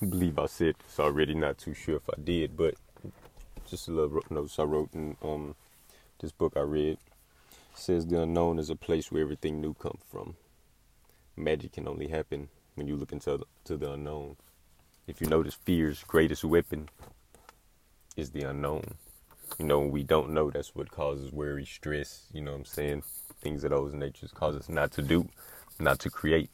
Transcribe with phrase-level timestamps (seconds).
[0.00, 1.34] believe I said this already.
[1.34, 2.74] Not too sure if I did, but
[3.68, 5.54] just a little notes I wrote in um
[6.20, 6.98] this book I read.
[7.50, 10.36] It says the unknown is a place where everything new comes from.
[11.36, 14.36] Magic can only happen when you look into the, to the unknown.
[15.06, 16.88] If you notice, fear's greatest weapon
[18.16, 18.94] is the unknown.
[19.58, 22.26] You know, when we don't know, that's what causes worry, stress.
[22.32, 23.02] You know what I'm saying?
[23.40, 25.28] Things of those natures cause us not to do,
[25.78, 26.50] not to create,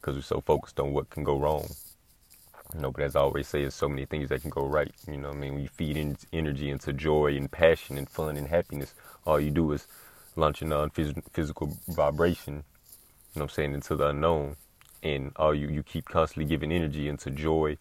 [0.00, 1.68] because we're so focused on what can go wrong.
[2.74, 4.94] You know, but as I always say, there's so many things that can go right.
[5.08, 8.36] You know, I mean, when you feed in energy into joy and passion and fun
[8.36, 8.94] and happiness,
[9.26, 9.86] all you do is
[10.36, 12.64] launch a non-physical vibration.
[13.34, 14.56] You know, I'm saying into the unknown,
[15.02, 17.76] and all you you keep constantly giving energy into joy,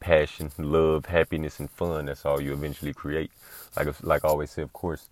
[0.00, 2.06] passion, love, happiness, and fun.
[2.06, 3.30] That's all you eventually create.
[3.76, 5.08] Like like I always say, of course,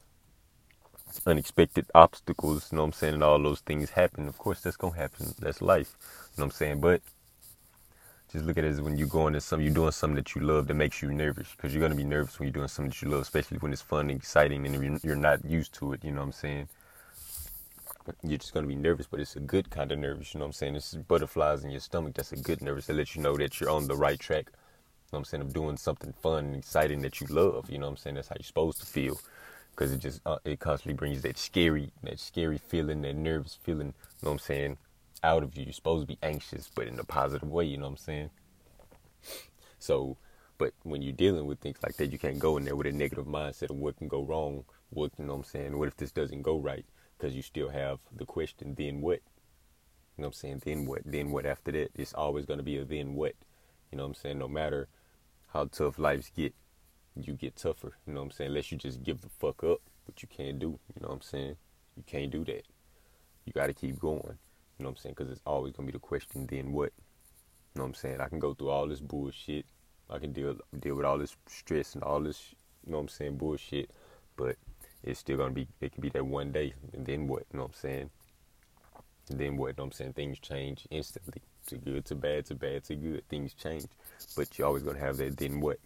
[1.27, 2.71] unexpected obstacles.
[2.73, 4.29] You know what I'm saying, and all those things happen.
[4.29, 5.35] Of course, that's gonna happen.
[5.39, 5.95] That's life.
[6.01, 7.03] You know what I'm saying, but
[8.33, 10.41] just look at it as when you go into something, you're doing something that you
[10.41, 12.89] love that makes you nervous because you're going to be nervous when you're doing something
[12.89, 16.03] that you love, especially when it's fun and exciting and you're not used to it.
[16.03, 16.69] You know what I'm saying?
[18.23, 20.33] You're just going to be nervous, but it's a good kind of nervous.
[20.33, 20.77] You know what I'm saying?
[20.77, 22.15] It's butterflies in your stomach.
[22.15, 24.47] That's a good nervous that lets you know that you're on the right track.
[24.47, 24.55] You know
[25.11, 25.43] what I'm saying?
[25.43, 27.71] Of doing something fun and exciting that you love.
[27.71, 28.17] You know what I'm saying?
[28.17, 29.21] That's how you're supposed to feel
[29.71, 33.89] because it just, uh, it constantly brings that scary, that scary feeling, that nervous feeling.
[33.89, 34.79] You know what I'm saying?
[35.23, 35.65] Out of you.
[35.65, 38.31] You're supposed to be anxious, but in a positive way, you know what I'm saying?
[39.79, 40.17] So,
[40.59, 42.93] but when you're dealing with things like that, you can't go in there with a
[42.93, 44.65] negative mindset of what can go wrong.
[44.91, 45.79] What, you know what I'm saying?
[45.79, 46.85] What if this doesn't go right?
[47.17, 49.21] Because you still have the question, then what?
[50.17, 50.63] You know what I'm saying?
[50.65, 51.03] Then what?
[51.05, 51.91] Then what after that?
[51.95, 53.35] It's always going to be a then what?
[53.91, 54.39] You know what I'm saying?
[54.39, 54.89] No matter
[55.53, 56.55] how tough lives get,
[57.17, 57.97] you get tougher.
[58.07, 58.49] You know what I'm saying?
[58.51, 60.79] Unless you just give the fuck up, but you can't do.
[60.95, 61.57] You know what I'm saying?
[61.97, 62.65] You can't do that.
[63.45, 64.39] You got to keep going.
[64.79, 65.15] You know what I'm saying?
[65.17, 66.93] Because it's always gonna be the question, then what?
[67.75, 68.21] You know what I'm saying?
[68.21, 69.65] I can go through all this bullshit.
[70.11, 72.55] I can deal deal with all this stress and all this,
[72.85, 73.91] you know what I'm saying, bullshit.
[74.37, 74.57] But
[75.03, 75.69] it's still gonna be.
[75.81, 77.45] It could be that one day, and then what?
[77.53, 78.11] You know what I'm saying?
[79.31, 79.69] And then what?
[79.69, 80.13] You know what I'm saying?
[80.15, 81.43] Things change instantly.
[81.67, 83.29] To good, to bad, to bad, to good.
[83.29, 83.85] Things change.
[84.37, 85.37] But you're always gonna have that.
[85.37, 85.79] Then what?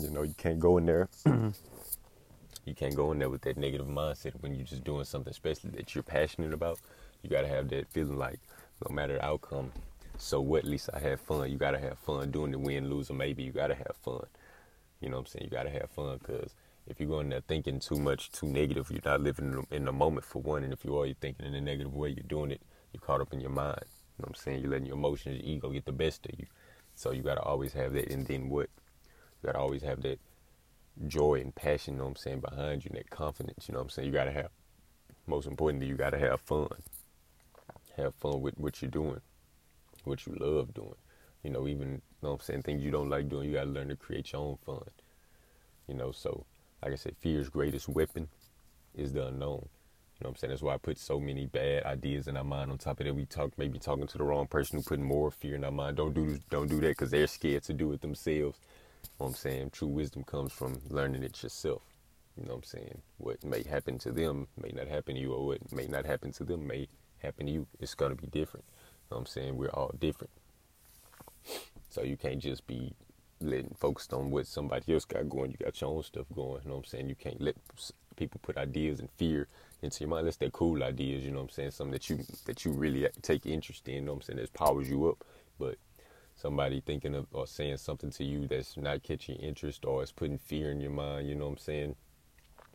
[0.00, 1.08] You know, you can't go in there
[2.68, 5.70] You can't go in there with that negative mindset when you're just doing something especially
[5.70, 6.78] that you're passionate about.
[7.22, 8.40] You gotta have that feeling like
[8.86, 9.72] no matter the outcome,
[10.18, 10.64] so what?
[10.64, 11.50] At least I had fun.
[11.50, 14.26] You gotta have fun doing the win, lose, or maybe you gotta have fun.
[15.00, 15.44] You know what I'm saying?
[15.44, 16.54] You gotta have fun because
[16.86, 20.26] if you're going there thinking too much, too negative, you're not living in the moment
[20.26, 20.64] for one.
[20.64, 22.60] And if you are, you're thinking in a negative way, you're doing it.
[22.92, 23.80] You're caught up in your mind.
[23.84, 24.60] You know what I'm saying?
[24.60, 26.46] You're letting your emotions, your ego get the best of you.
[26.94, 28.10] So you gotta always have that.
[28.10, 28.68] And then what?
[29.42, 30.18] You gotta always have that
[31.06, 33.80] joy and passion, you know what I'm saying, behind you and that confidence, you know
[33.80, 34.06] what I'm saying?
[34.06, 34.50] You gotta have
[35.26, 36.68] most importantly, you gotta have fun.
[37.96, 39.20] Have fun with what you're doing,
[40.04, 40.94] what you love doing.
[41.42, 43.70] You know, even you know what I'm saying, things you don't like doing, you gotta
[43.70, 44.84] learn to create your own fun.
[45.86, 46.46] You know, so
[46.82, 48.28] like I said, fear's greatest weapon
[48.94, 49.68] is the unknown.
[50.20, 50.50] You know what I'm saying?
[50.50, 52.72] That's why I put so many bad ideas in our mind.
[52.72, 55.30] On top of that, we talk maybe talking to the wrong person who put more
[55.30, 55.96] fear in our mind.
[55.96, 58.58] Don't do don't do that because they're scared to do it themselves
[59.04, 59.70] know what I'm saying?
[59.70, 61.82] True wisdom comes from learning it yourself.
[62.36, 63.02] You know what I'm saying?
[63.18, 66.32] What may happen to them may not happen to you, or what may not happen
[66.32, 66.88] to them may
[67.18, 67.66] happen to you.
[67.80, 68.64] It's going to be different.
[68.66, 69.56] You know what I'm saying?
[69.56, 70.30] We're all different.
[71.90, 72.92] So you can't just be
[73.40, 75.50] letting focused on what somebody else got going.
[75.52, 76.62] You got your own stuff going.
[76.62, 77.08] You know what I'm saying?
[77.08, 77.56] You can't let
[78.16, 79.48] people put ideas and fear
[79.82, 80.20] into your mind.
[80.20, 81.24] Unless they're cool ideas.
[81.24, 81.70] You know what I'm saying?
[81.72, 83.94] Something that you that you really take interest in.
[83.94, 84.38] You know what I'm saying?
[84.38, 85.24] That powers you up.
[85.58, 85.76] But
[86.40, 90.38] somebody thinking of or saying something to you that's not catching interest or it's putting
[90.38, 91.96] fear in your mind, you know what I'm saying?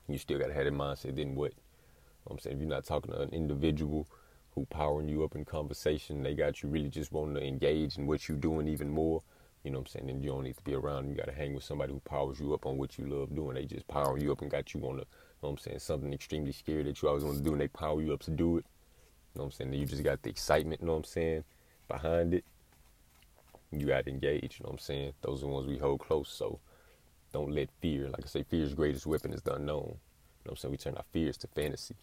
[0.09, 1.53] You still gotta have that mindset, then what?
[1.53, 4.07] You know I'm saying if you're not talking to an individual
[4.53, 8.05] who powering you up in conversation, they got you really just wanting to engage in
[8.05, 9.23] what you're doing even more.
[9.63, 10.09] You know what I'm saying?
[10.09, 11.09] And you don't need to be around.
[11.09, 13.55] You got to hang with somebody who powers you up on what you love doing.
[13.55, 15.07] They just power you up and got you on the, you
[15.41, 17.69] know what I'm saying, something extremely scary that you always want to do and they
[17.69, 18.65] power you up to do it.
[19.33, 19.73] You know what I'm saying?
[19.73, 21.43] you just got the excitement, you know what I'm saying,
[21.87, 22.43] behind it
[23.79, 24.59] you got to engage.
[24.59, 25.13] You know what I'm saying?
[25.21, 26.29] Those are the ones we hold close.
[26.29, 26.59] So
[27.31, 29.83] don't let fear, like I say, fear's greatest weapon is the unknown.
[29.87, 29.97] You know
[30.43, 30.71] what I'm saying?
[30.71, 31.95] We turn our fears to fantasy.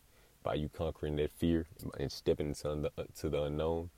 [0.43, 1.67] By you conquering that fear
[1.99, 3.91] and stepping into the, uh, to the unknown,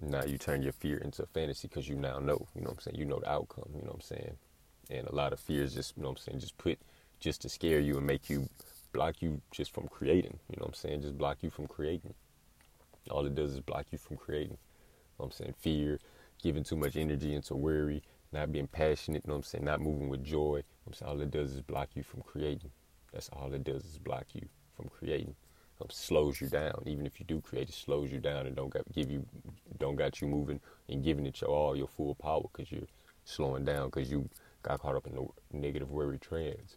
[0.00, 2.48] now you turn your fear into fantasy because you now know.
[2.54, 2.96] You know what I'm saying?
[2.96, 3.70] You know the outcome.
[3.74, 4.36] You know what I'm saying?
[4.90, 6.78] And a lot of fears just, you know what I'm saying, just put,
[7.20, 8.48] just to scare you and make you,
[8.92, 10.38] block you just from creating.
[10.48, 11.02] You know what I'm saying?
[11.02, 12.14] Just block you from creating.
[13.10, 14.56] All it does is block you from creating.
[14.56, 14.56] You
[15.18, 15.54] know what I'm saying?
[15.58, 16.00] Fear,
[16.42, 18.02] giving too much energy into worry,
[18.32, 20.56] not being passionate, you know what I'm saying, not moving with joy.
[20.56, 22.70] You know I'm saying all it does is block you from creating.
[23.12, 25.34] That's all it does is block you from creating.
[25.80, 26.82] um, slows you down.
[26.86, 29.24] Even if you do create, it slows you down and don't got, give you,
[29.78, 32.88] don't got you moving and giving it your all, your full power, because you're
[33.24, 34.28] slowing down because you
[34.62, 36.76] got caught up in the negative worry trends.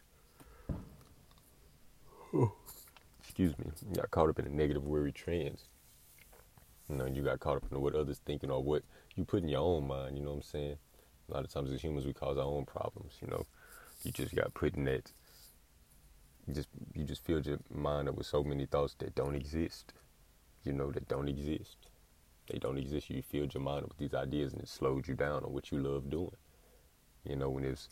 [3.22, 5.66] Excuse me, you got caught up in the negative worry trends.
[6.92, 8.84] You know, you got caught up in what others thinking or what
[9.16, 10.18] you put in your own mind.
[10.18, 10.78] You know what I'm saying?
[11.30, 13.14] A lot of times as humans, we cause our own problems.
[13.22, 13.46] You know,
[14.04, 15.10] you just got put in that.
[16.46, 19.94] You just you just filled your mind up with so many thoughts that don't exist.
[20.64, 21.78] You know that don't exist.
[22.52, 23.10] They don't exist.
[23.10, 25.72] You filled your mind up with these ideas, and it slowed you down on what
[25.72, 26.36] you love doing.
[27.24, 27.88] You know, when it's,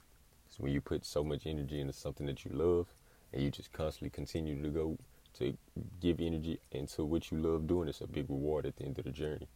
[0.47, 2.87] it's when you put so much energy into something that you love,
[3.31, 4.97] and you just constantly continue to go
[5.39, 5.57] to
[5.99, 9.05] give energy into what you love doing, it's a big reward at the end of
[9.05, 9.47] the journey.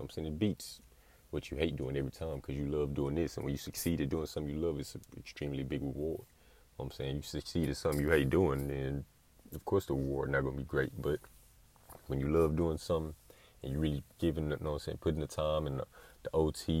[0.00, 0.80] I'm saying it beats
[1.30, 3.36] what you hate doing every time because you love doing this.
[3.36, 6.22] And when you succeed at doing something you love, it's an extremely big reward.
[6.78, 9.04] I'm saying you succeed at something you hate doing, then
[9.54, 10.90] of course the reward not gonna be great.
[11.00, 11.20] But
[12.06, 13.14] when you love doing something
[13.62, 15.86] and you really giving, you know I'm saying, putting the time and the,
[16.22, 16.72] the OT,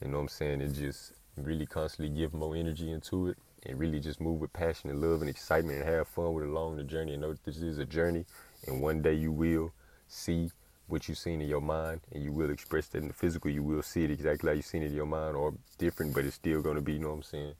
[0.00, 3.78] you know what I'm saying, and just really constantly give more energy into it and
[3.78, 6.76] really just move with passion and love and excitement and have fun with it along
[6.76, 8.24] the journey and know that this is a journey
[8.66, 9.72] and one day you will
[10.08, 10.50] see
[10.88, 13.50] what you've seen in your mind and you will express that in the physical.
[13.50, 16.24] You will see it exactly like you've seen it in your mind or different but
[16.24, 17.54] it's still going to be you know what i'm saying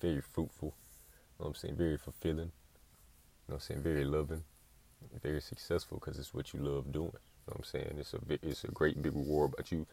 [0.00, 4.04] very fruitful you know what i'm saying very fulfilling you know what i'm saying very
[4.04, 4.42] loving
[5.22, 7.96] very successful because it's what you love doing you know what i'm saying?
[7.98, 9.86] It's a it's a great big reward but you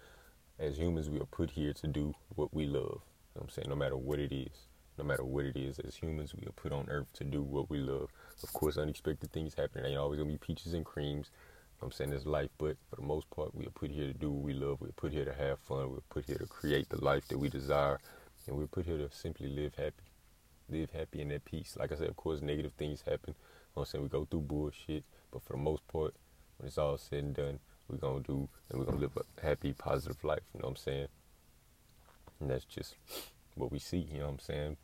[0.59, 2.99] as humans we are put here to do what we love you know
[3.35, 4.67] what i'm saying no matter what it is
[4.97, 5.79] no matter what it is.
[5.79, 8.09] As humans, we are put on earth to do what we love.
[8.41, 9.83] Of course, unexpected things happen.
[9.83, 11.31] It ain't always gonna be peaches and creams.
[11.81, 14.31] I'm saying it's life, but for the most part, we are put here to do
[14.31, 14.79] what we love.
[14.79, 15.91] We're put here to have fun.
[15.91, 17.99] We're put here to create the life that we desire,
[18.47, 20.03] and we're put here to simply live happy,
[20.69, 21.75] live happy and at peace.
[21.77, 23.35] Like I said, of course, negative things happen.
[23.75, 26.13] I'm saying we go through bullshit, but for the most part,
[26.57, 27.59] when it's all said and done,
[27.89, 30.43] we're gonna do and we're gonna live a happy, positive life.
[30.53, 31.07] You know what I'm saying?
[32.39, 32.95] And that's just
[33.55, 34.77] what we see, you know what I'm saying?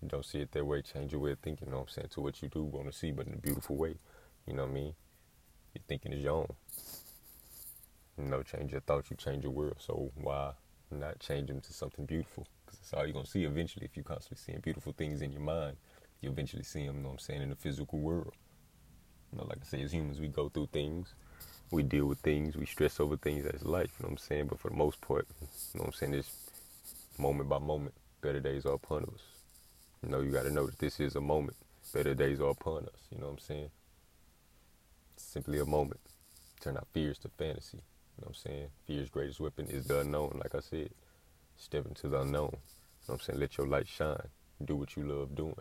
[0.00, 1.94] You don't see it that way, change your way of thinking, you know what I'm
[1.94, 3.96] saying, to what you do want to see, but in a beautiful way.
[4.46, 4.94] You know what I mean?
[5.74, 6.52] Your thinking is your own.
[8.18, 9.76] You know, change your thoughts, you change your world.
[9.78, 10.52] So why
[10.90, 12.46] not change them to something beautiful?
[12.64, 13.86] Because that's all you're going to see eventually.
[13.86, 15.76] If you're constantly seeing beautiful things in your mind,
[16.20, 18.32] you eventually see them, you know what I'm saying, in the physical world.
[19.32, 21.14] You know, like I say, as humans, we go through things,
[21.70, 24.46] we deal with things, we stress over things as life, you know what I'm saying?
[24.48, 25.46] But for the most part, you
[25.78, 26.30] know what I'm saying, it's
[27.18, 29.20] moment by moment, better days are upon us.
[30.02, 31.56] You know, you got to know that this is a moment.
[31.92, 33.08] Better days are upon us.
[33.10, 33.70] You know what I'm saying?
[35.14, 36.00] It's simply a moment.
[36.60, 37.78] Turn our fears to fantasy.
[37.78, 38.68] You know what I'm saying?
[38.86, 40.90] Fear's greatest weapon is the unknown, like I said.
[41.56, 42.50] Step into the unknown.
[42.52, 42.58] You know
[43.06, 43.40] what I'm saying?
[43.40, 44.28] Let your light shine.
[44.64, 45.54] Do what you love doing.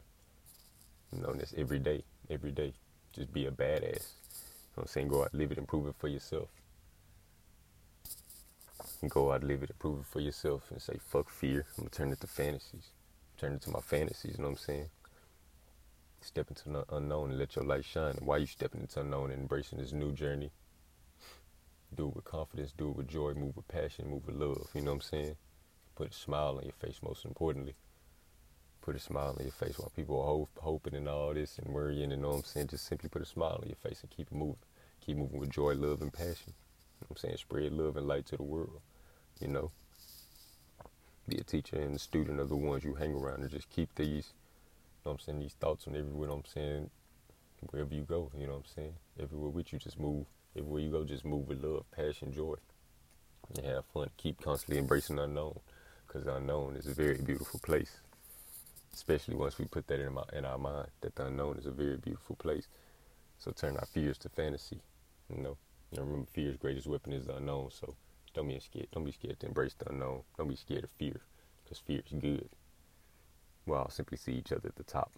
[1.14, 2.04] You know, that's every day.
[2.30, 2.74] Every day.
[3.14, 3.82] Just be a badass.
[3.84, 5.08] You know what I'm saying?
[5.10, 6.50] Go out, live it, and prove it for yourself.
[9.08, 11.66] Go out, live it, and prove it for yourself, and say, fuck fear.
[11.78, 12.92] I'm to turn it to fantasies
[13.42, 14.90] turn it to my fantasies, you know what I'm saying?
[16.22, 18.16] Step into the unknown and let your light shine.
[18.20, 20.52] Why you stepping into unknown and embracing this new journey,
[21.96, 24.82] do it with confidence, do it with joy, move with passion, move with love, you
[24.82, 25.36] know what I'm saying?
[25.96, 27.74] Put a smile on your face, most importantly.
[28.84, 31.74] Put a smile on your face while people are hope, hoping and all this and
[31.74, 32.68] worrying, you know what I'm saying?
[32.68, 34.58] Just simply put a smile on your face and keep moving.
[35.04, 36.54] Keep moving with joy, love, and passion.
[37.12, 37.38] I'm saying?
[37.38, 38.82] Spread love and light to the world,
[39.40, 39.72] you know?
[41.32, 43.94] be a teacher and a student of the ones you hang around and just keep
[43.96, 46.90] these, you know I'm saying, these thoughts on everywhere, you know I'm saying,
[47.70, 50.26] wherever you go, you know what I'm saying, everywhere with you, just move,
[50.58, 52.56] everywhere you go, just move with love, passion, joy,
[53.56, 54.10] and have fun.
[54.18, 55.60] Keep constantly embracing the unknown,
[56.08, 58.00] because the unknown is a very beautiful place,
[58.94, 61.72] especially once we put that in, my, in our mind, that the unknown is a
[61.72, 62.68] very beautiful place.
[63.38, 64.82] So turn our fears to fantasy,
[65.34, 65.58] you know.
[65.98, 67.96] Remember, fear's greatest weapon is the unknown, so
[68.34, 68.88] don't be scared.
[68.92, 70.24] Don't be scared to embrace the unknown.
[70.38, 71.22] Don't be scared of fear,
[71.64, 72.50] because fear is good.
[73.66, 75.12] We'll all simply see each other at the top.